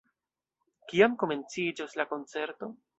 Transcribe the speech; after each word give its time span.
Kiam 0.93 1.19
komenciĝos 1.25 1.97
la 2.03 2.11
koncerto? 2.15 2.77